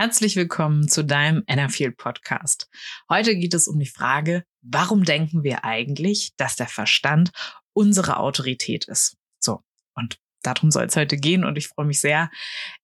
Herzlich 0.00 0.36
willkommen 0.36 0.86
zu 0.86 1.02
deinem 1.02 1.42
Enerfield 1.48 1.96
Podcast. 1.96 2.70
Heute 3.10 3.34
geht 3.34 3.52
es 3.52 3.66
um 3.66 3.80
die 3.80 3.88
Frage, 3.88 4.44
warum 4.62 5.02
denken 5.02 5.42
wir 5.42 5.64
eigentlich, 5.64 6.36
dass 6.36 6.54
der 6.54 6.68
Verstand 6.68 7.32
unsere 7.72 8.18
Autorität 8.18 8.84
ist? 8.84 9.16
So. 9.40 9.64
Und 9.96 10.20
darum 10.44 10.70
soll 10.70 10.84
es 10.84 10.94
heute 10.94 11.16
gehen 11.16 11.44
und 11.44 11.58
ich 11.58 11.66
freue 11.66 11.86
mich 11.86 12.00
sehr. 12.00 12.30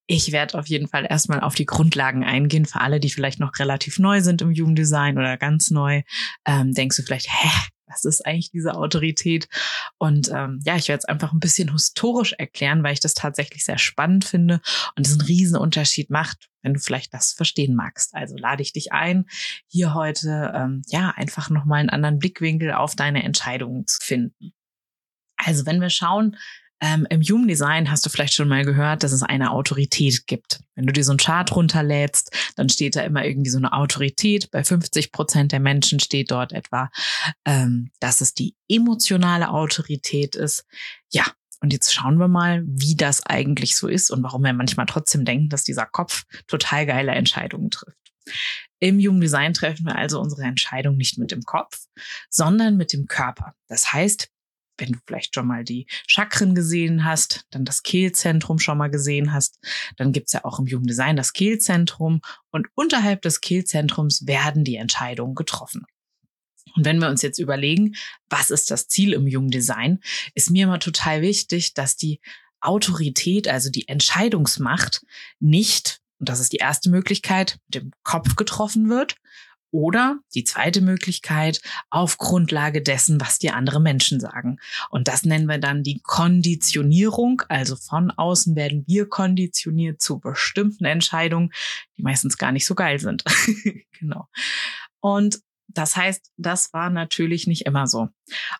Ich 0.08 0.32
werde 0.32 0.58
auf 0.58 0.66
jeden 0.66 0.88
Fall 0.88 1.06
erstmal 1.08 1.38
auf 1.38 1.54
die 1.54 1.66
Grundlagen 1.66 2.24
eingehen. 2.24 2.66
Für 2.66 2.80
alle, 2.80 2.98
die 2.98 3.10
vielleicht 3.10 3.38
noch 3.38 3.52
relativ 3.60 4.00
neu 4.00 4.20
sind 4.20 4.42
im 4.42 4.50
Jugenddesign 4.50 5.16
oder 5.16 5.36
ganz 5.36 5.70
neu, 5.70 6.02
ähm, 6.44 6.72
denkst 6.72 6.96
du 6.96 7.04
vielleicht, 7.04 7.28
hä, 7.30 7.48
was 7.94 8.04
ist 8.04 8.26
eigentlich 8.26 8.50
diese 8.50 8.74
Autorität? 8.74 9.48
Und 9.98 10.30
ähm, 10.30 10.60
ja, 10.64 10.76
ich 10.76 10.88
werde 10.88 11.00
es 11.00 11.04
einfach 11.04 11.32
ein 11.32 11.40
bisschen 11.40 11.72
historisch 11.72 12.32
erklären, 12.32 12.82
weil 12.82 12.94
ich 12.94 13.00
das 13.00 13.14
tatsächlich 13.14 13.64
sehr 13.64 13.78
spannend 13.78 14.24
finde 14.24 14.60
und 14.96 15.06
es 15.06 15.12
einen 15.12 15.22
riesen 15.22 15.56
macht, 16.10 16.48
wenn 16.62 16.74
du 16.74 16.80
vielleicht 16.80 17.14
das 17.14 17.32
verstehen 17.32 17.74
magst. 17.74 18.14
Also 18.14 18.36
lade 18.36 18.62
ich 18.62 18.72
dich 18.72 18.92
ein, 18.92 19.26
hier 19.68 19.94
heute 19.94 20.52
ähm, 20.54 20.82
ja 20.88 21.10
einfach 21.16 21.50
nochmal 21.50 21.80
einen 21.80 21.90
anderen 21.90 22.18
Blickwinkel 22.18 22.72
auf 22.72 22.96
deine 22.96 23.22
Entscheidungen 23.22 23.86
zu 23.86 23.98
finden. 24.02 24.52
Also 25.36 25.66
wenn 25.66 25.80
wir 25.80 25.90
schauen, 25.90 26.36
ähm, 26.80 27.06
Im 27.08 27.22
Human 27.22 27.48
Design 27.48 27.90
hast 27.90 28.04
du 28.04 28.10
vielleicht 28.10 28.34
schon 28.34 28.48
mal 28.48 28.64
gehört, 28.64 29.02
dass 29.02 29.12
es 29.12 29.22
eine 29.22 29.52
Autorität 29.52 30.26
gibt. 30.26 30.60
Wenn 30.74 30.86
du 30.86 30.92
dir 30.92 31.04
so 31.04 31.12
einen 31.12 31.18
Chart 31.18 31.54
runterlädst, 31.54 32.30
dann 32.56 32.68
steht 32.68 32.96
da 32.96 33.02
immer 33.02 33.24
irgendwie 33.24 33.50
so 33.50 33.58
eine 33.58 33.72
Autorität. 33.72 34.50
Bei 34.50 34.64
50 34.64 35.12
Prozent 35.12 35.52
der 35.52 35.60
Menschen 35.60 36.00
steht 36.00 36.30
dort 36.30 36.52
etwa, 36.52 36.90
ähm, 37.44 37.90
dass 38.00 38.20
es 38.20 38.34
die 38.34 38.54
emotionale 38.68 39.50
Autorität 39.50 40.34
ist. 40.36 40.66
Ja, 41.10 41.24
und 41.60 41.72
jetzt 41.72 41.94
schauen 41.94 42.18
wir 42.18 42.28
mal, 42.28 42.62
wie 42.66 42.96
das 42.96 43.24
eigentlich 43.24 43.76
so 43.76 43.88
ist 43.88 44.10
und 44.10 44.22
warum 44.22 44.42
wir 44.42 44.52
manchmal 44.52 44.86
trotzdem 44.86 45.24
denken, 45.24 45.48
dass 45.48 45.64
dieser 45.64 45.86
Kopf 45.86 46.24
total 46.46 46.84
geile 46.84 47.12
Entscheidungen 47.12 47.70
trifft. 47.70 47.96
Im 48.80 48.98
Human 48.98 49.20
Design 49.20 49.54
treffen 49.54 49.86
wir 49.86 49.96
also 49.96 50.20
unsere 50.20 50.42
Entscheidung 50.42 50.96
nicht 50.96 51.16
mit 51.16 51.30
dem 51.30 51.42
Kopf, 51.42 51.86
sondern 52.28 52.76
mit 52.76 52.92
dem 52.92 53.06
Körper. 53.06 53.54
Das 53.68 53.92
heißt, 53.92 54.28
wenn 54.78 54.92
du 54.92 54.98
vielleicht 55.06 55.34
schon 55.34 55.46
mal 55.46 55.64
die 55.64 55.86
Chakren 56.06 56.54
gesehen 56.54 57.04
hast, 57.04 57.44
dann 57.50 57.64
das 57.64 57.82
Kehlzentrum 57.82 58.58
schon 58.58 58.78
mal 58.78 58.90
gesehen 58.90 59.32
hast, 59.32 59.58
dann 59.96 60.12
gibt's 60.12 60.32
ja 60.32 60.44
auch 60.44 60.58
im 60.58 60.66
Human 60.66 60.86
Design 60.86 61.16
das 61.16 61.32
Kehlzentrum 61.32 62.20
und 62.50 62.66
unterhalb 62.74 63.22
des 63.22 63.40
Kehlzentrums 63.40 64.26
werden 64.26 64.64
die 64.64 64.76
Entscheidungen 64.76 65.34
getroffen. 65.34 65.86
Und 66.74 66.84
wenn 66.84 66.98
wir 66.98 67.08
uns 67.08 67.22
jetzt 67.22 67.38
überlegen, 67.38 67.94
was 68.28 68.50
ist 68.50 68.70
das 68.70 68.88
Ziel 68.88 69.12
im 69.12 69.26
Human 69.26 69.50
Design, 69.50 70.00
ist 70.34 70.50
mir 70.50 70.64
immer 70.64 70.80
total 70.80 71.22
wichtig, 71.22 71.74
dass 71.74 71.96
die 71.96 72.20
Autorität, 72.60 73.46
also 73.46 73.70
die 73.70 73.88
Entscheidungsmacht, 73.88 75.04
nicht, 75.38 76.00
und 76.18 76.28
das 76.28 76.40
ist 76.40 76.52
die 76.52 76.58
erste 76.58 76.90
Möglichkeit, 76.90 77.58
mit 77.66 77.74
dem 77.82 77.92
Kopf 78.02 78.36
getroffen 78.36 78.88
wird, 78.88 79.16
oder 79.74 80.20
die 80.36 80.44
zweite 80.44 80.80
Möglichkeit 80.80 81.60
auf 81.90 82.16
Grundlage 82.16 82.80
dessen, 82.80 83.20
was 83.20 83.40
die 83.40 83.50
anderen 83.50 83.82
Menschen 83.82 84.20
sagen. 84.20 84.58
Und 84.88 85.08
das 85.08 85.24
nennen 85.24 85.48
wir 85.48 85.58
dann 85.58 85.82
die 85.82 85.98
Konditionierung. 86.00 87.42
Also 87.48 87.74
von 87.74 88.12
außen 88.12 88.54
werden 88.54 88.84
wir 88.86 89.08
konditioniert 89.08 90.00
zu 90.00 90.20
bestimmten 90.20 90.84
Entscheidungen, 90.84 91.50
die 91.96 92.02
meistens 92.02 92.38
gar 92.38 92.52
nicht 92.52 92.66
so 92.66 92.76
geil 92.76 93.00
sind. 93.00 93.24
genau. 93.98 94.28
Und 95.00 95.40
das 95.66 95.96
heißt, 95.96 96.30
das 96.36 96.72
war 96.72 96.88
natürlich 96.88 97.48
nicht 97.48 97.66
immer 97.66 97.88
so. 97.88 98.10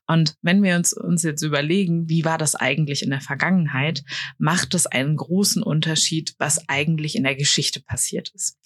Und 0.08 0.34
wenn 0.42 0.64
wir 0.64 0.74
uns, 0.74 0.92
uns 0.92 1.22
jetzt 1.22 1.42
überlegen, 1.42 2.08
wie 2.08 2.24
war 2.24 2.38
das 2.38 2.56
eigentlich 2.56 3.04
in 3.04 3.10
der 3.10 3.20
Vergangenheit, 3.20 4.02
macht 4.36 4.74
es 4.74 4.86
einen 4.86 5.14
großen 5.14 5.62
Unterschied, 5.62 6.34
was 6.38 6.68
eigentlich 6.68 7.14
in 7.14 7.22
der 7.22 7.36
Geschichte 7.36 7.80
passiert 7.80 8.30
ist. 8.34 8.58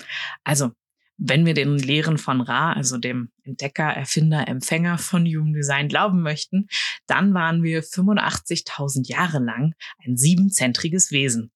Also 0.45 0.71
wenn 1.19 1.45
wir 1.45 1.55
den 1.55 1.77
Lehren 1.77 2.17
von 2.17 2.41
Ra, 2.41 2.73
also 2.73 2.97
dem 2.97 3.31
Entdecker, 3.43 3.89
Erfinder, 3.89 4.47
Empfänger 4.47 4.99
von 4.99 5.27
Human 5.27 5.53
Design 5.53 5.89
glauben 5.89 6.23
möchten, 6.23 6.69
dann 7.07 7.35
waren 7.35 7.63
wir 7.63 7.83
85.000 7.83 9.09
Jahre 9.09 9.41
lang 9.41 9.75
ein 10.05 10.17
siebenzentriges 10.17 11.11
Wesen. 11.11 11.51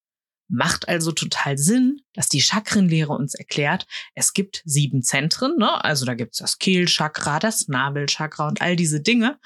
Macht 0.48 0.88
also 0.88 1.12
total 1.12 1.56
Sinn, 1.56 2.00
dass 2.12 2.28
die 2.28 2.42
Chakrenlehre 2.42 3.12
uns 3.12 3.34
erklärt, 3.34 3.86
es 4.14 4.34
gibt 4.34 4.62
sieben 4.66 5.02
Zentren, 5.02 5.56
ne? 5.56 5.82
also 5.82 6.04
da 6.04 6.14
gibt's 6.14 6.38
das 6.38 6.58
Kehlchakra, 6.58 7.38
das 7.38 7.68
Nabelchakra 7.68 8.48
und 8.48 8.60
all 8.60 8.76
diese 8.76 9.00
Dinge. 9.00 9.38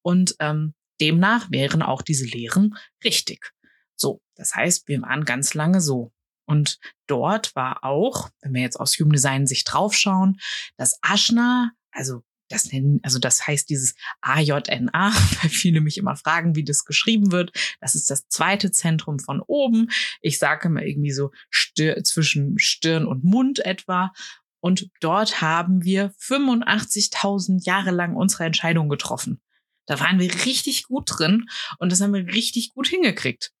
Und 0.00 0.36
ähm, 0.38 0.72
demnach 1.00 1.50
wären 1.50 1.82
auch 1.82 2.00
diese 2.00 2.24
Lehren 2.24 2.76
richtig. 3.02 3.52
So, 3.96 4.22
das 4.36 4.54
heißt, 4.54 4.88
wir 4.88 5.02
waren 5.02 5.24
ganz 5.24 5.54
lange 5.54 5.80
so. 5.80 6.13
Und 6.46 6.78
dort 7.06 7.54
war 7.56 7.84
auch, 7.84 8.30
wenn 8.42 8.54
wir 8.54 8.62
jetzt 8.62 8.78
aus 8.78 8.98
Human 8.98 9.12
Design 9.12 9.46
sich 9.46 9.64
draufschauen, 9.64 10.38
das 10.76 10.98
Ashna, 11.02 11.72
also 11.90 12.22
das 12.48 12.70
nennen, 12.72 13.00
also 13.02 13.18
das 13.18 13.46
heißt 13.46 13.68
dieses 13.70 13.94
AJNA, 14.20 15.12
weil 15.42 15.50
viele 15.50 15.80
mich 15.80 15.98
immer 15.98 16.16
fragen, 16.16 16.54
wie 16.54 16.64
das 16.64 16.84
geschrieben 16.84 17.32
wird. 17.32 17.52
Das 17.80 17.94
ist 17.94 18.10
das 18.10 18.28
zweite 18.28 18.70
Zentrum 18.70 19.18
von 19.18 19.40
oben. 19.40 19.88
Ich 20.20 20.38
sage 20.38 20.68
immer 20.68 20.82
irgendwie 20.82 21.12
so 21.12 21.30
Stir 21.50 22.02
zwischen 22.04 22.58
Stirn 22.58 23.06
und 23.06 23.24
Mund 23.24 23.64
etwa. 23.64 24.12
Und 24.60 24.88
dort 25.00 25.42
haben 25.42 25.84
wir 25.84 26.12
85.000 26.14 27.66
Jahre 27.66 27.90
lang 27.90 28.16
unsere 28.16 28.44
Entscheidung 28.44 28.88
getroffen. 28.88 29.40
Da 29.86 30.00
waren 30.00 30.18
wir 30.18 30.32
richtig 30.46 30.84
gut 30.84 31.04
drin 31.06 31.46
und 31.78 31.92
das 31.92 32.00
haben 32.00 32.14
wir 32.14 32.26
richtig 32.26 32.70
gut 32.70 32.88
hingekriegt. 32.88 33.52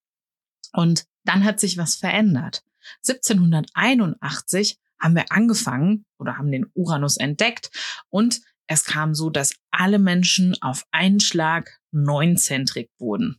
Und 0.72 1.04
dann 1.24 1.44
hat 1.44 1.60
sich 1.60 1.76
was 1.76 1.94
verändert. 1.94 2.62
1781 3.06 4.78
haben 5.00 5.14
wir 5.14 5.30
angefangen 5.30 6.06
oder 6.18 6.38
haben 6.38 6.50
den 6.50 6.66
Uranus 6.74 7.16
entdeckt 7.16 7.70
und 8.08 8.40
es 8.66 8.84
kam 8.84 9.14
so, 9.14 9.30
dass 9.30 9.54
alle 9.70 9.98
Menschen 9.98 10.56
auf 10.62 10.86
einen 10.90 11.20
Schlag 11.20 11.78
neunzentrig 11.90 12.90
wurden. 12.98 13.38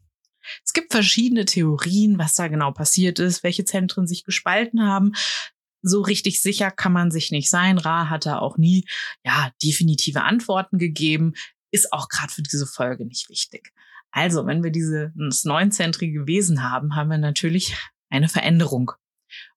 Es 0.64 0.74
gibt 0.74 0.92
verschiedene 0.92 1.46
Theorien, 1.46 2.20
was 2.20 2.36
da 2.36 2.48
genau 2.48 2.72
passiert 2.72 3.18
ist, 3.18 3.44
welche 3.44 3.66
Zentren 3.66 4.06
sich 4.06 4.24
gespalten 4.24 4.84
haben. 4.84 5.14
So 5.82 6.02
richtig 6.02 6.42
sicher 6.42 6.70
kann 6.72 6.94
man 6.94 7.10
sich 7.10 7.32
nicht 7.32 7.50
sein. 7.50 7.80
Ra 7.80 8.10
hat 8.10 8.26
da 8.28 8.40
auch 8.40 8.58
nie, 8.58 8.86
ja, 9.24 9.52
definitive 9.64 10.22
Antworten 10.22 10.78
gegeben. 10.78 11.34
Ist 11.72 11.92
auch 11.92 12.10
gerade 12.10 12.32
für 12.32 12.44
diese 12.44 12.68
Folge 12.68 13.06
nicht 13.06 13.30
wichtig. 13.30 13.72
Also, 14.12 14.46
wenn 14.46 14.64
wir 14.64 14.72
dieses 14.72 15.44
neunzentrige 15.44 16.26
Wesen 16.26 16.64
haben, 16.64 16.96
haben 16.96 17.10
wir 17.10 17.18
natürlich 17.18 17.76
eine 18.10 18.30
Veränderung 18.30 18.92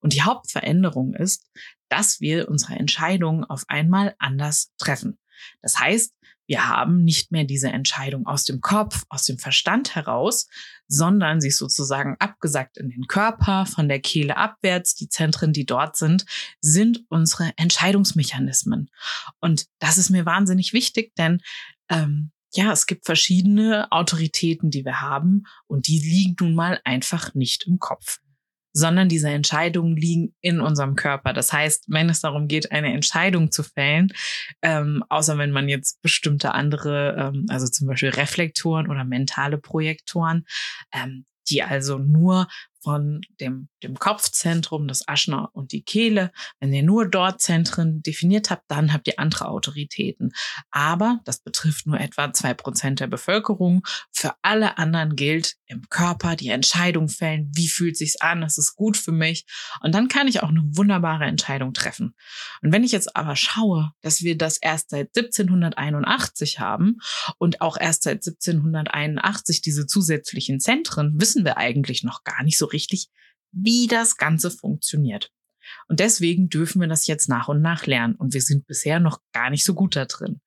und 0.00 0.14
die 0.14 0.22
Hauptveränderung 0.22 1.14
ist, 1.14 1.50
dass 1.88 2.20
wir 2.20 2.48
unsere 2.48 2.74
Entscheidungen 2.74 3.44
auf 3.44 3.64
einmal 3.68 4.14
anders 4.18 4.72
treffen. 4.78 5.18
Das 5.62 5.78
heißt, 5.78 6.14
wir 6.48 6.66
haben 6.66 7.04
nicht 7.04 7.30
mehr 7.30 7.44
diese 7.44 7.68
Entscheidung 7.68 8.26
aus 8.26 8.44
dem 8.44 8.62
Kopf, 8.62 9.04
aus 9.10 9.24
dem 9.24 9.38
Verstand 9.38 9.94
heraus, 9.94 10.48
sondern 10.88 11.42
sie 11.42 11.48
ist 11.48 11.58
sozusagen 11.58 12.16
abgesagt 12.18 12.78
in 12.78 12.88
den 12.88 13.06
Körper, 13.06 13.66
von 13.66 13.86
der 13.86 14.00
Kehle 14.00 14.38
abwärts. 14.38 14.94
Die 14.94 15.10
Zentren, 15.10 15.52
die 15.52 15.66
dort 15.66 15.96
sind, 15.96 16.24
sind 16.62 17.04
unsere 17.10 17.52
Entscheidungsmechanismen. 17.56 18.90
Und 19.40 19.66
das 19.78 19.98
ist 19.98 20.08
mir 20.08 20.24
wahnsinnig 20.24 20.72
wichtig, 20.72 21.14
denn 21.16 21.42
ähm, 21.90 22.32
ja, 22.54 22.72
es 22.72 22.86
gibt 22.86 23.04
verschiedene 23.04 23.92
Autoritäten, 23.92 24.70
die 24.70 24.86
wir 24.86 25.02
haben 25.02 25.44
und 25.66 25.86
die 25.86 25.98
liegen 25.98 26.36
nun 26.40 26.54
mal 26.54 26.80
einfach 26.82 27.34
nicht 27.34 27.66
im 27.66 27.78
Kopf 27.78 28.20
sondern 28.78 29.08
diese 29.08 29.28
Entscheidungen 29.28 29.96
liegen 29.96 30.34
in 30.40 30.60
unserem 30.60 30.94
Körper. 30.94 31.32
Das 31.32 31.52
heißt, 31.52 31.86
wenn 31.88 32.08
es 32.08 32.20
darum 32.20 32.46
geht, 32.46 32.70
eine 32.70 32.92
Entscheidung 32.92 33.50
zu 33.50 33.62
fällen, 33.62 34.12
ähm, 34.62 35.04
außer 35.08 35.36
wenn 35.38 35.50
man 35.50 35.68
jetzt 35.68 36.00
bestimmte 36.00 36.54
andere, 36.54 37.16
ähm, 37.18 37.46
also 37.48 37.66
zum 37.66 37.88
Beispiel 37.88 38.10
Reflektoren 38.10 38.88
oder 38.88 39.04
mentale 39.04 39.58
Projektoren, 39.58 40.44
ähm, 40.92 41.24
die 41.50 41.62
also 41.62 41.98
nur 41.98 42.46
von 42.80 43.20
dem, 43.40 43.68
dem 43.82 43.98
Kopfzentrum, 43.98 44.86
das 44.86 45.08
Aschner 45.08 45.50
und 45.52 45.72
die 45.72 45.82
Kehle. 45.82 46.30
Wenn 46.60 46.72
ihr 46.72 46.82
nur 46.84 47.08
dort 47.08 47.40
Zentren 47.40 48.02
definiert 48.02 48.50
habt, 48.50 48.64
dann 48.68 48.92
habt 48.92 49.08
ihr 49.08 49.18
andere 49.18 49.48
Autoritäten. 49.48 50.30
Aber 50.70 51.20
das 51.24 51.40
betrifft 51.40 51.86
nur 51.86 51.98
etwa 51.98 52.32
zwei 52.32 52.54
Prozent 52.54 53.00
der 53.00 53.08
Bevölkerung. 53.08 53.82
Für 54.12 54.34
alle 54.42 54.78
anderen 54.78 55.16
gilt 55.16 55.56
im 55.68 55.88
Körper 55.88 56.34
die 56.34 56.48
Entscheidung 56.48 57.08
fällen. 57.08 57.50
Wie 57.54 57.68
fühlt 57.68 57.96
sich's 57.96 58.20
an? 58.20 58.40
Das 58.40 58.58
ist 58.58 58.74
gut 58.74 58.96
für 58.96 59.12
mich. 59.12 59.46
Und 59.82 59.94
dann 59.94 60.08
kann 60.08 60.26
ich 60.26 60.42
auch 60.42 60.48
eine 60.48 60.64
wunderbare 60.64 61.26
Entscheidung 61.26 61.74
treffen. 61.74 62.14
Und 62.62 62.72
wenn 62.72 62.84
ich 62.84 62.92
jetzt 62.92 63.14
aber 63.16 63.36
schaue, 63.36 63.92
dass 64.00 64.22
wir 64.22 64.36
das 64.36 64.56
erst 64.56 64.90
seit 64.90 65.16
1781 65.16 66.58
haben 66.58 66.96
und 67.38 67.60
auch 67.60 67.76
erst 67.78 68.02
seit 68.02 68.26
1781 68.26 69.60
diese 69.60 69.86
zusätzlichen 69.86 70.58
Zentren, 70.58 71.20
wissen 71.20 71.44
wir 71.44 71.58
eigentlich 71.58 72.02
noch 72.02 72.24
gar 72.24 72.42
nicht 72.42 72.58
so 72.58 72.66
richtig, 72.66 73.08
wie 73.52 73.86
das 73.86 74.16
Ganze 74.16 74.50
funktioniert. 74.50 75.30
Und 75.86 76.00
deswegen 76.00 76.48
dürfen 76.48 76.80
wir 76.80 76.88
das 76.88 77.06
jetzt 77.06 77.28
nach 77.28 77.48
und 77.48 77.60
nach 77.60 77.86
lernen. 77.86 78.14
Und 78.14 78.32
wir 78.32 78.40
sind 78.40 78.66
bisher 78.66 79.00
noch 79.00 79.20
gar 79.32 79.50
nicht 79.50 79.64
so 79.64 79.74
gut 79.74 79.96
da 79.96 80.06
drin. 80.06 80.40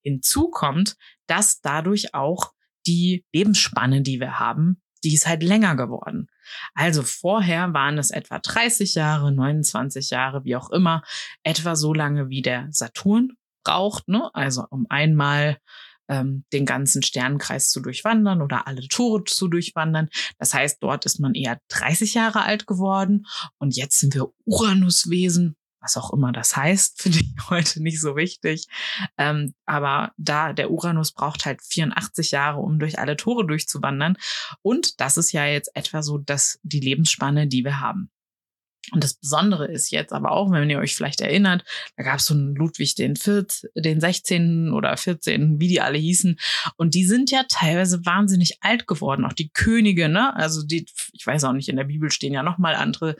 Hinzu 0.00 0.50
kommt, 0.50 0.96
dass 1.26 1.60
dadurch 1.60 2.12
auch 2.12 2.53
die 2.86 3.24
Lebensspanne, 3.32 4.02
die 4.02 4.20
wir 4.20 4.38
haben, 4.38 4.80
die 5.04 5.14
ist 5.14 5.26
halt 5.26 5.42
länger 5.42 5.76
geworden. 5.76 6.28
Also 6.74 7.02
vorher 7.02 7.72
waren 7.74 7.98
es 7.98 8.10
etwa 8.10 8.38
30 8.38 8.94
Jahre, 8.94 9.32
29 9.32 10.10
Jahre, 10.10 10.44
wie 10.44 10.56
auch 10.56 10.70
immer, 10.70 11.02
etwa 11.42 11.76
so 11.76 11.92
lange 11.92 12.28
wie 12.30 12.42
der 12.42 12.68
Saturn 12.70 13.32
braucht, 13.64 14.08
ne? 14.08 14.30
Also 14.34 14.64
um 14.70 14.86
einmal 14.88 15.58
ähm, 16.08 16.44
den 16.52 16.66
ganzen 16.66 17.02
Sternenkreis 17.02 17.70
zu 17.70 17.80
durchwandern 17.80 18.42
oder 18.42 18.66
alle 18.66 18.86
Tore 18.88 19.24
zu 19.24 19.48
durchwandern. 19.48 20.08
Das 20.38 20.52
heißt, 20.52 20.82
dort 20.82 21.06
ist 21.06 21.18
man 21.18 21.34
eher 21.34 21.58
30 21.68 22.14
Jahre 22.14 22.42
alt 22.42 22.66
geworden 22.66 23.26
und 23.58 23.76
jetzt 23.76 23.98
sind 24.00 24.14
wir 24.14 24.28
Uranuswesen, 24.44 25.56
was 25.84 25.96
auch 25.96 26.12
immer 26.12 26.32
das 26.32 26.56
heißt, 26.56 27.00
finde 27.02 27.20
ich 27.20 27.50
heute 27.50 27.82
nicht 27.82 28.00
so 28.00 28.16
wichtig. 28.16 28.66
Ähm, 29.18 29.54
aber 29.66 30.12
da 30.16 30.52
der 30.52 30.70
Uranus 30.70 31.12
braucht 31.12 31.46
halt 31.46 31.62
84 31.62 32.32
Jahre, 32.32 32.60
um 32.60 32.78
durch 32.78 32.98
alle 32.98 33.16
Tore 33.16 33.46
durchzuwandern. 33.46 34.16
Und 34.62 35.00
das 35.00 35.16
ist 35.16 35.32
ja 35.32 35.46
jetzt 35.46 35.70
etwa 35.74 36.02
so 36.02 36.18
dass 36.18 36.58
die 36.62 36.80
Lebensspanne, 36.80 37.46
die 37.46 37.64
wir 37.64 37.80
haben. 37.80 38.10
Und 38.92 39.02
das 39.02 39.14
Besondere 39.14 39.66
ist 39.66 39.90
jetzt 39.90 40.12
aber 40.12 40.32
auch, 40.32 40.50
wenn 40.50 40.70
ihr 40.70 40.78
euch 40.78 40.94
vielleicht 40.94 41.20
erinnert, 41.20 41.64
da 41.96 42.04
gab 42.04 42.18
es 42.18 42.26
so 42.26 42.34
einen 42.34 42.54
Ludwig 42.54 42.94
den, 42.94 43.16
14, 43.16 43.70
den 43.76 44.00
16. 44.00 44.72
oder 44.72 44.96
14., 44.96 45.60
wie 45.60 45.68
die 45.68 45.80
alle 45.80 45.98
hießen. 45.98 46.38
Und 46.76 46.94
die 46.94 47.04
sind 47.04 47.30
ja 47.30 47.44
teilweise 47.48 48.04
wahnsinnig 48.04 48.58
alt 48.60 48.86
geworden, 48.86 49.24
auch 49.24 49.32
die 49.32 49.50
Könige, 49.50 50.08
ne? 50.08 50.34
Also 50.36 50.64
die, 50.64 50.86
ich 51.12 51.26
weiß 51.26 51.44
auch 51.44 51.52
nicht, 51.52 51.68
in 51.68 51.76
der 51.76 51.84
Bibel 51.84 52.10
stehen 52.10 52.34
ja 52.34 52.42
nochmal 52.42 52.74
andere 52.74 53.16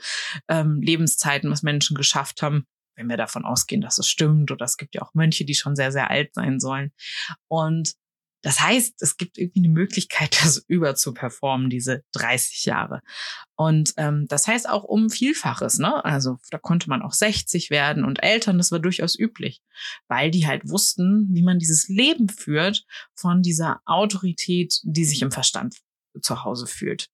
ähm, 0.47 0.81
Lebenszeiten, 0.81 1.49
was 1.49 1.63
Menschen 1.63 1.95
geschafft 1.95 2.41
haben 2.41 2.65
wenn 2.97 3.09
wir 3.09 3.17
davon 3.17 3.43
ausgehen, 3.43 3.81
dass 3.81 3.97
es 3.97 4.07
stimmt, 4.07 4.51
oder 4.51 4.63
es 4.63 4.77
gibt 4.77 4.95
ja 4.95 5.01
auch 5.01 5.13
Mönche, 5.13 5.43
die 5.43 5.53
schon 5.53 5.75
sehr, 5.75 5.91
sehr 5.91 6.09
alt 6.09 6.33
sein 6.33 6.61
sollen. 6.61 6.93
Und 7.49 7.93
das 8.45 8.59
heißt, 8.59 9.01
es 9.01 9.17
gibt 9.17 9.39
irgendwie 9.39 9.61
eine 9.61 9.69
Möglichkeit, 9.69 10.37
das 10.43 10.63
über 10.67 10.93
zu 10.93 11.15
performen, 11.15 11.71
diese 11.71 12.03
30 12.11 12.65
Jahre. 12.65 13.01
Und 13.55 13.93
ähm, 13.97 14.27
das 14.27 14.47
heißt 14.47 14.69
auch 14.69 14.83
um 14.83 15.09
Vielfaches, 15.09 15.79
ne? 15.79 16.05
Also 16.05 16.37
da 16.51 16.59
konnte 16.59 16.87
man 16.87 17.01
auch 17.01 17.13
60 17.13 17.71
werden 17.71 18.05
und 18.05 18.21
Eltern, 18.21 18.59
das 18.59 18.71
war 18.71 18.77
durchaus 18.77 19.17
üblich, 19.17 19.63
weil 20.07 20.29
die 20.29 20.45
halt 20.45 20.69
wussten, 20.69 21.27
wie 21.31 21.41
man 21.41 21.57
dieses 21.57 21.87
Leben 21.87 22.29
führt 22.29 22.85
von 23.15 23.41
dieser 23.41 23.81
Autorität, 23.85 24.79
die 24.83 25.05
sich 25.05 25.23
im 25.23 25.31
Verstand 25.31 25.77
zu 26.21 26.43
Hause 26.43 26.67
fühlt. 26.67 27.07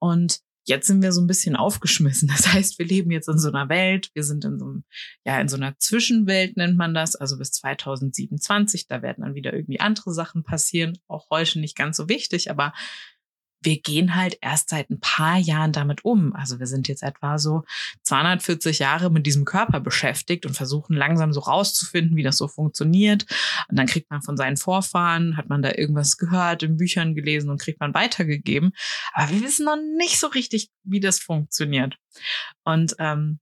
Und 0.00 0.40
jetzt 0.64 0.86
sind 0.86 1.02
wir 1.02 1.12
so 1.12 1.20
ein 1.20 1.26
bisschen 1.26 1.56
aufgeschmissen. 1.56 2.28
Das 2.34 2.52
heißt, 2.52 2.78
wir 2.78 2.86
leben 2.86 3.10
jetzt 3.10 3.28
in 3.28 3.38
so 3.38 3.48
einer 3.48 3.68
Welt, 3.68 4.10
wir 4.14 4.24
sind 4.24 4.44
in 4.44 4.58
so 4.58 4.64
einem, 4.66 4.84
ja, 5.24 5.40
in 5.40 5.48
so 5.48 5.56
einer 5.56 5.78
Zwischenwelt 5.78 6.56
nennt 6.56 6.76
man 6.76 6.94
das, 6.94 7.14
also 7.14 7.38
bis 7.38 7.52
2027, 7.52 8.88
da 8.88 9.02
werden 9.02 9.22
dann 9.22 9.34
wieder 9.34 9.52
irgendwie 9.52 9.80
andere 9.80 10.12
Sachen 10.12 10.42
passieren, 10.42 10.98
auch 11.06 11.30
heute 11.30 11.60
nicht 11.60 11.76
ganz 11.76 11.96
so 11.96 12.08
wichtig, 12.08 12.50
aber 12.50 12.72
wir 13.64 13.80
gehen 13.80 14.14
halt 14.14 14.38
erst 14.40 14.70
seit 14.70 14.90
ein 14.90 15.00
paar 15.00 15.38
Jahren 15.38 15.72
damit 15.72 16.04
um. 16.04 16.34
Also 16.34 16.58
wir 16.58 16.66
sind 16.66 16.88
jetzt 16.88 17.02
etwa 17.02 17.38
so 17.38 17.64
240 18.02 18.78
Jahre 18.78 19.10
mit 19.10 19.26
diesem 19.26 19.44
Körper 19.44 19.80
beschäftigt 19.80 20.46
und 20.46 20.54
versuchen 20.54 20.96
langsam 20.96 21.32
so 21.32 21.40
rauszufinden, 21.40 22.16
wie 22.16 22.22
das 22.22 22.36
so 22.36 22.48
funktioniert. 22.48 23.26
Und 23.68 23.78
dann 23.78 23.86
kriegt 23.86 24.10
man 24.10 24.22
von 24.22 24.36
seinen 24.36 24.56
Vorfahren, 24.56 25.36
hat 25.36 25.48
man 25.48 25.62
da 25.62 25.72
irgendwas 25.74 26.16
gehört, 26.16 26.62
in 26.62 26.76
Büchern 26.76 27.14
gelesen 27.14 27.50
und 27.50 27.60
kriegt 27.60 27.80
man 27.80 27.94
weitergegeben. 27.94 28.72
Aber 29.12 29.30
wir 29.30 29.42
wissen 29.42 29.66
noch 29.66 29.78
nicht 29.98 30.18
so 30.18 30.28
richtig, 30.28 30.70
wie 30.82 31.00
das 31.00 31.18
funktioniert. 31.18 31.96
Und 32.64 32.94
ähm, 32.98 33.40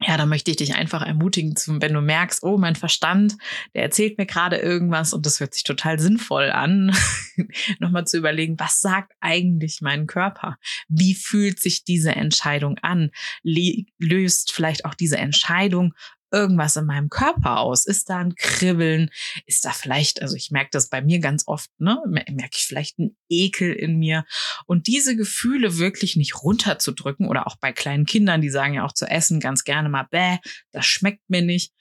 ja, 0.00 0.16
da 0.16 0.26
möchte 0.26 0.50
ich 0.52 0.56
dich 0.56 0.74
einfach 0.74 1.02
ermutigen, 1.02 1.54
wenn 1.80 1.92
du 1.92 2.00
merkst, 2.00 2.44
oh, 2.44 2.56
mein 2.56 2.76
Verstand, 2.76 3.36
der 3.74 3.82
erzählt 3.82 4.16
mir 4.16 4.26
gerade 4.26 4.56
irgendwas 4.56 5.12
und 5.12 5.26
das 5.26 5.40
hört 5.40 5.54
sich 5.54 5.64
total 5.64 5.98
sinnvoll 5.98 6.50
an, 6.50 6.94
nochmal 7.80 8.06
zu 8.06 8.16
überlegen, 8.16 8.58
was 8.58 8.80
sagt 8.80 9.12
eigentlich 9.20 9.80
mein 9.80 10.06
Körper? 10.06 10.56
Wie 10.88 11.14
fühlt 11.14 11.58
sich 11.58 11.84
diese 11.84 12.14
Entscheidung 12.14 12.78
an? 12.78 13.10
Löst 13.42 14.52
vielleicht 14.52 14.84
auch 14.84 14.94
diese 14.94 15.18
Entscheidung 15.18 15.94
irgendwas 16.30 16.76
in 16.76 16.86
meinem 16.86 17.08
Körper 17.08 17.58
aus? 17.58 17.86
Ist 17.86 18.10
da 18.10 18.18
ein 18.18 18.34
Kribbeln? 18.34 19.10
Ist 19.46 19.64
da 19.64 19.70
vielleicht, 19.70 20.22
also 20.22 20.36
ich 20.36 20.50
merke 20.50 20.70
das 20.72 20.88
bei 20.88 21.02
mir 21.02 21.20
ganz 21.20 21.44
oft, 21.46 21.70
ne? 21.78 22.00
Merke 22.06 22.56
ich 22.56 22.66
vielleicht 22.66 22.98
einen 22.98 23.16
Ekel 23.28 23.72
in 23.72 23.98
mir? 23.98 24.24
Und 24.66 24.86
diese 24.86 25.16
Gefühle 25.16 25.78
wirklich 25.78 26.16
nicht 26.16 26.42
runterzudrücken 26.42 27.28
oder 27.28 27.46
auch 27.46 27.56
bei 27.56 27.72
kleinen 27.72 28.06
Kindern, 28.06 28.40
die 28.40 28.50
sagen 28.50 28.74
ja 28.74 28.84
auch 28.84 28.92
zu 28.92 29.06
essen 29.06 29.40
ganz 29.40 29.64
gerne 29.64 29.88
mal, 29.88 30.06
bäh, 30.10 30.38
das 30.72 30.86
schmeckt 30.86 31.28
mir 31.28 31.42
nicht. 31.42 31.72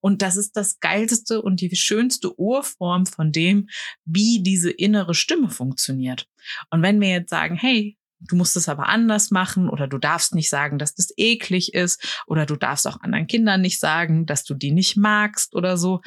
Und 0.00 0.22
das 0.22 0.36
ist 0.36 0.56
das 0.56 0.80
geilste 0.80 1.42
und 1.42 1.60
die 1.60 1.74
schönste 1.76 2.38
Urform 2.38 3.06
von 3.06 3.32
dem, 3.32 3.68
wie 4.04 4.42
diese 4.42 4.70
innere 4.70 5.14
Stimme 5.14 5.50
funktioniert. 5.50 6.26
Und 6.70 6.82
wenn 6.82 7.00
wir 7.00 7.10
jetzt 7.10 7.30
sagen, 7.30 7.56
hey, 7.56 7.98
Du 8.20 8.36
musst 8.36 8.56
es 8.56 8.68
aber 8.68 8.88
anders 8.88 9.30
machen 9.30 9.68
oder 9.68 9.88
du 9.88 9.98
darfst 9.98 10.34
nicht 10.34 10.50
sagen, 10.50 10.78
dass 10.78 10.94
das 10.94 11.12
eklig 11.16 11.74
ist 11.74 12.22
oder 12.26 12.46
du 12.46 12.56
darfst 12.56 12.86
auch 12.86 13.00
anderen 13.00 13.26
Kindern 13.26 13.60
nicht 13.60 13.80
sagen, 13.80 14.26
dass 14.26 14.44
du 14.44 14.54
die 14.54 14.72
nicht 14.72 14.96
magst 14.96 15.54
oder 15.54 15.76
so. 15.76 16.02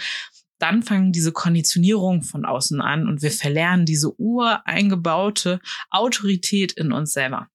Dann 0.60 0.84
fangen 0.84 1.12
diese 1.12 1.32
Konditionierungen 1.32 2.22
von 2.22 2.46
außen 2.46 2.80
an 2.80 3.08
und 3.08 3.22
wir 3.22 3.32
verlernen 3.32 3.86
diese 3.86 4.14
ureingebaute 4.20 5.60
Autorität 5.90 6.72
in 6.74 6.92
uns 6.92 7.14
selber. 7.14 7.48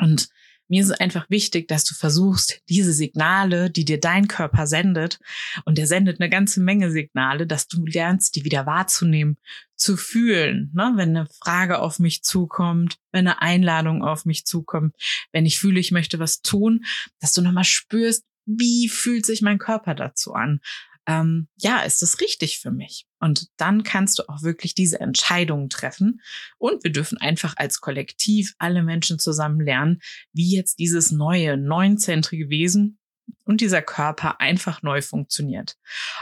Und 0.00 0.28
mir 0.68 0.82
ist 0.82 0.90
es 0.90 1.00
einfach 1.00 1.28
wichtig, 1.28 1.68
dass 1.68 1.84
du 1.84 1.94
versuchst, 1.94 2.60
diese 2.68 2.92
Signale, 2.92 3.70
die 3.70 3.84
dir 3.84 4.00
dein 4.00 4.28
Körper 4.28 4.66
sendet, 4.66 5.18
und 5.64 5.78
der 5.78 5.86
sendet 5.86 6.20
eine 6.20 6.30
ganze 6.30 6.60
Menge 6.60 6.90
Signale, 6.90 7.46
dass 7.46 7.68
du 7.68 7.84
lernst, 7.84 8.36
die 8.36 8.44
wieder 8.44 8.66
wahrzunehmen, 8.66 9.36
zu 9.76 9.96
fühlen, 9.96 10.70
ne? 10.74 10.92
wenn 10.96 11.16
eine 11.16 11.26
Frage 11.42 11.80
auf 11.80 11.98
mich 11.98 12.22
zukommt, 12.22 12.98
wenn 13.10 13.26
eine 13.26 13.42
Einladung 13.42 14.04
auf 14.04 14.24
mich 14.24 14.46
zukommt, 14.46 14.94
wenn 15.32 15.44
ich 15.44 15.58
fühle, 15.58 15.80
ich 15.80 15.90
möchte 15.90 16.18
was 16.18 16.40
tun, 16.40 16.84
dass 17.20 17.32
du 17.32 17.42
nochmal 17.42 17.64
spürst, 17.64 18.24
wie 18.46 18.88
fühlt 18.88 19.26
sich 19.26 19.42
mein 19.42 19.58
Körper 19.58 19.94
dazu 19.94 20.34
an? 20.34 20.60
Ähm, 21.06 21.48
ja, 21.56 21.80
ist 21.80 22.02
das 22.02 22.20
richtig 22.20 22.58
für 22.58 22.70
mich? 22.70 23.06
Und 23.20 23.48
dann 23.56 23.82
kannst 23.82 24.18
du 24.18 24.28
auch 24.28 24.42
wirklich 24.42 24.74
diese 24.74 25.00
Entscheidungen 25.00 25.68
treffen. 25.68 26.20
Und 26.58 26.84
wir 26.84 26.92
dürfen 26.92 27.18
einfach 27.18 27.54
als 27.56 27.80
Kollektiv 27.80 28.54
alle 28.58 28.82
Menschen 28.82 29.18
zusammen 29.18 29.60
lernen, 29.60 30.00
wie 30.32 30.54
jetzt 30.54 30.78
dieses 30.78 31.12
neue, 31.12 31.56
neunzentrige 31.56 32.50
Wesen 32.50 32.98
und 33.44 33.60
dieser 33.60 33.82
Körper 33.82 34.40
einfach 34.40 34.82
neu 34.82 35.02
funktioniert. 35.02 35.76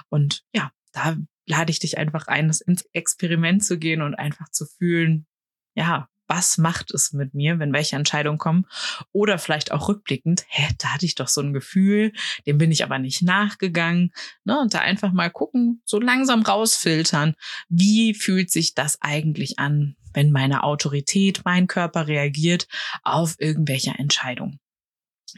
Und 0.09 0.45
ja, 0.55 0.73
da 0.93 1.17
lade 1.47 1.71
ich 1.71 1.79
dich 1.79 1.99
einfach 1.99 2.27
ein, 2.27 2.53
ins 2.67 2.83
Experiment 2.93 3.65
zu 3.65 3.79
gehen 3.79 4.03
und 4.03 4.15
einfach 4.15 4.51
zu 4.51 4.67
fühlen, 4.67 5.27
ja, 5.75 6.10
was 6.31 6.59
macht 6.59 6.95
es 6.95 7.13
mit 7.13 7.35
mir, 7.35 7.59
wenn 7.59 7.73
welche 7.73 7.97
Entscheidungen 7.97 8.39
kommen? 8.39 8.65
Oder 9.11 9.37
vielleicht 9.39 9.73
auch 9.73 9.89
rückblickend, 9.89 10.45
hä, 10.49 10.69
da 10.79 10.95
hatte 10.95 11.05
ich 11.05 11.17
doch 11.17 11.27
so 11.27 11.41
ein 11.41 11.53
Gefühl, 11.53 12.13
dem 12.47 12.57
bin 12.57 12.71
ich 12.71 12.85
aber 12.85 13.01
nicht 13.01 13.21
nachgegangen. 13.23 14.13
Ne? 14.45 14.59
Und 14.61 14.73
da 14.73 14.79
einfach 14.79 15.13
mal 15.13 15.29
gucken, 15.29 15.83
so 15.85 15.99
langsam 15.99 16.43
rausfiltern, 16.43 17.35
wie 17.69 18.15
fühlt 18.15 18.53
sich 18.53 18.75
das 18.75 19.03
eigentlich 19.03 19.59
an, 19.59 19.97
wenn 20.15 20.31
meine 20.31 20.63
Autorität, 20.63 21.43
mein 21.45 21.67
Körper 21.67 22.07
reagiert 22.07 22.69
auf 23.03 23.35
irgendwelche 23.39 23.91
Entscheidungen. 23.91 24.61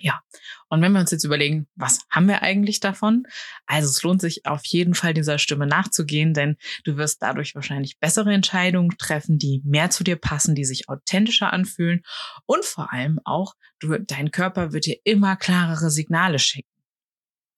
Ja, 0.01 0.23
und 0.69 0.81
wenn 0.83 0.93
wir 0.93 1.01
uns 1.01 1.11
jetzt 1.11 1.25
überlegen, 1.25 1.69
was 1.75 2.01
haben 2.11 2.29
wir 2.29 2.43
eigentlich 2.43 2.81
davon? 2.81 3.25
Also 3.67 3.89
es 3.89 4.03
lohnt 4.03 4.21
sich 4.21 4.47
auf 4.47 4.65
jeden 4.65 4.95
Fall 4.95 5.15
dieser 5.15 5.39
Stimme 5.39 5.67
nachzugehen, 5.67 6.35
denn 6.35 6.57
du 6.85 6.97
wirst 6.97 7.23
dadurch 7.23 7.55
wahrscheinlich 7.55 7.99
bessere 7.99 8.33
Entscheidungen 8.33 8.97
treffen, 8.99 9.39
die 9.39 9.63
mehr 9.65 9.91
zu 9.91 10.05
dir 10.05 10.17
passen, 10.17 10.55
die 10.55 10.65
sich 10.65 10.89
authentischer 10.89 11.53
anfühlen 11.53 12.03
und 12.47 12.65
vor 12.65 12.93
allem 12.93 13.21
auch, 13.25 13.55
du, 13.81 13.99
dein 13.99 14.31
Körper 14.31 14.73
wird 14.73 14.87
dir 14.87 14.97
immer 15.05 15.37
klarere 15.37 15.91
Signale 15.91 16.39
schicken. 16.39 16.72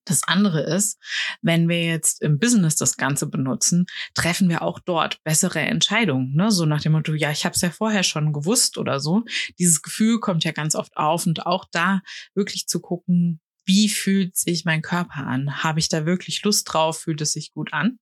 Das 0.05 0.23
andere 0.23 0.61
ist, 0.61 0.99
wenn 1.41 1.67
wir 1.67 1.83
jetzt 1.83 2.21
im 2.21 2.39
Business 2.39 2.75
das 2.75 2.95
Ganze 2.95 3.27
benutzen, 3.27 3.87
treffen 4.13 4.49
wir 4.49 4.61
auch 4.61 4.79
dort 4.79 5.21
bessere 5.23 5.59
Entscheidungen. 5.59 6.33
Ne? 6.35 6.51
So 6.51 6.65
nach 6.65 6.81
dem 6.81 6.93
Motto, 6.93 7.13
ja, 7.13 7.31
ich 7.31 7.45
habe 7.45 7.55
es 7.55 7.61
ja 7.61 7.71
vorher 7.71 8.03
schon 8.03 8.31
gewusst 8.31 8.77
oder 8.77 8.99
so. 8.99 9.23
Dieses 9.59 9.81
Gefühl 9.81 10.19
kommt 10.19 10.43
ja 10.43 10.51
ganz 10.51 10.75
oft 10.75 10.95
auf 10.95 11.25
und 11.25 11.45
auch 11.45 11.65
da 11.71 12.01
wirklich 12.35 12.67
zu 12.67 12.79
gucken, 12.79 13.41
wie 13.65 13.89
fühlt 13.89 14.37
sich 14.37 14.63
mein 14.63 14.83
Körper 14.83 15.25
an? 15.25 15.63
Habe 15.63 15.79
ich 15.79 15.89
da 15.89 16.05
wirklich 16.05 16.43
Lust 16.43 16.71
drauf? 16.71 16.99
Fühlt 16.99 17.21
es 17.21 17.33
sich 17.33 17.51
gut 17.51 17.73
an? 17.73 17.97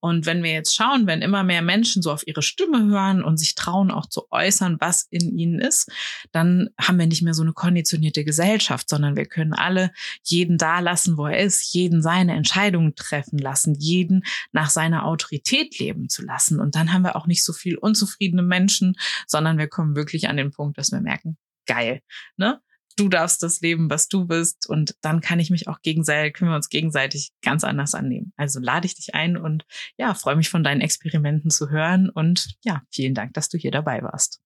Und 0.00 0.26
wenn 0.26 0.42
wir 0.42 0.52
jetzt 0.52 0.74
schauen, 0.74 1.06
wenn 1.06 1.22
immer 1.22 1.44
mehr 1.44 1.62
Menschen 1.62 2.02
so 2.02 2.10
auf 2.10 2.26
ihre 2.26 2.42
Stimme 2.42 2.84
hören 2.86 3.22
und 3.22 3.36
sich 3.36 3.54
trauen 3.54 3.90
auch 3.90 4.06
zu 4.06 4.30
äußern, 4.30 4.78
was 4.80 5.06
in 5.10 5.36
ihnen 5.36 5.60
ist, 5.60 5.90
dann 6.32 6.70
haben 6.80 6.98
wir 6.98 7.06
nicht 7.06 7.22
mehr 7.22 7.34
so 7.34 7.42
eine 7.42 7.52
konditionierte 7.52 8.24
Gesellschaft, 8.24 8.88
sondern 8.88 9.16
wir 9.16 9.26
können 9.26 9.52
alle 9.52 9.92
jeden 10.24 10.58
da 10.58 10.80
lassen, 10.80 11.16
wo 11.16 11.26
er 11.26 11.38
ist, 11.38 11.72
jeden 11.74 12.02
seine 12.02 12.34
Entscheidungen 12.34 12.94
treffen 12.94 13.38
lassen, 13.38 13.74
jeden 13.78 14.24
nach 14.52 14.70
seiner 14.70 15.04
Autorität 15.04 15.78
leben 15.78 16.08
zu 16.08 16.22
lassen. 16.22 16.60
Und 16.60 16.74
dann 16.74 16.92
haben 16.92 17.02
wir 17.02 17.16
auch 17.16 17.26
nicht 17.26 17.44
so 17.44 17.52
viel 17.52 17.76
unzufriedene 17.76 18.42
Menschen, 18.42 18.96
sondern 19.26 19.58
wir 19.58 19.68
kommen 19.68 19.96
wirklich 19.96 20.28
an 20.28 20.36
den 20.36 20.50
Punkt, 20.50 20.78
dass 20.78 20.92
wir 20.92 21.00
merken, 21.00 21.36
geil, 21.66 22.00
ne? 22.36 22.60
Du 22.96 23.08
darfst 23.08 23.42
das 23.42 23.60
leben, 23.60 23.90
was 23.90 24.08
du 24.08 24.26
bist. 24.26 24.68
Und 24.68 24.96
dann 25.00 25.20
kann 25.20 25.40
ich 25.40 25.50
mich 25.50 25.68
auch 25.68 25.80
gegenseitig, 25.82 26.34
können 26.34 26.50
wir 26.50 26.56
uns 26.56 26.68
gegenseitig 26.68 27.32
ganz 27.42 27.64
anders 27.64 27.94
annehmen. 27.94 28.32
Also 28.36 28.60
lade 28.60 28.86
ich 28.86 28.94
dich 28.94 29.14
ein 29.14 29.36
und 29.36 29.64
ja, 29.96 30.14
freue 30.14 30.36
mich 30.36 30.50
von 30.50 30.64
deinen 30.64 30.80
Experimenten 30.80 31.50
zu 31.50 31.70
hören. 31.70 32.10
Und 32.10 32.56
ja, 32.64 32.82
vielen 32.90 33.14
Dank, 33.14 33.34
dass 33.34 33.48
du 33.48 33.58
hier 33.58 33.70
dabei 33.70 34.02
warst. 34.02 34.40